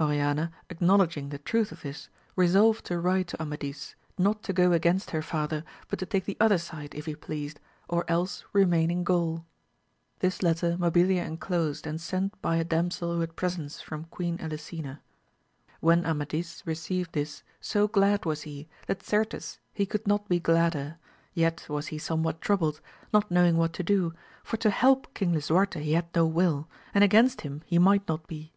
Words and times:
Oriana 0.00 0.50
acknowledging 0.70 1.28
the 1.28 1.38
truth 1.38 1.70
of 1.70 1.82
this 1.82 2.08
resolved 2.34 2.84
to 2.86 2.98
write 2.98 3.28
to 3.28 3.40
Amadis, 3.40 3.94
not 4.18 4.42
to 4.42 4.52
go 4.52 4.72
against 4.72 5.12
her 5.12 5.22
father, 5.22 5.62
but 5.86 6.00
to 6.00 6.04
take 6.06 6.24
the 6.24 6.36
other 6.40 6.58
side 6.58 6.96
if 6.96 7.06
he 7.06 7.14
pleased, 7.14 7.60
or 7.88 8.04
else 8.10 8.44
remain 8.52 8.90
in 8.90 9.04
Gaul. 9.04 9.46
This 10.18 10.42
letter 10.42 10.76
Mabilia 10.78 11.24
enclosed, 11.24 11.86
and 11.86 12.00
sent 12.00 12.42
by 12.42 12.56
a 12.56 12.64
damsel 12.64 13.14
who 13.14 13.20
had 13.20 13.36
presents 13.36 13.80
from 13.80 14.06
Queen 14.06 14.36
Elisena. 14.40 15.00
When 15.78 16.04
Amadis 16.04 16.64
received 16.66 17.12
this 17.12 17.44
so 17.60 17.86
glad 17.86 18.24
was 18.24 18.42
he, 18.42 18.66
that 18.88 19.04
cartes 19.06 19.60
he 19.72 19.86
could 19.86 20.08
not 20.08 20.28
be 20.28 20.40
gladder, 20.40 20.96
yet 21.34 21.64
was 21.68 21.86
he 21.86 21.98
somewhat 21.98 22.40
troubled, 22.40 22.80
not 23.12 23.30
knowing 23.30 23.56
what 23.56 23.74
to 23.74 23.84
do, 23.84 24.12
for 24.42 24.56
to 24.56 24.70
help 24.70 25.14
King 25.14 25.32
Lisuarte 25.34 25.80
he 25.80 25.92
had 25.92 26.12
no 26.16 26.26
will, 26.26 26.68
and 26.92 27.04
against 27.04 27.42
him 27.42 27.62
he 27.64 27.78
might 27.78 28.08
not 28.08 28.26
be. 28.26 28.52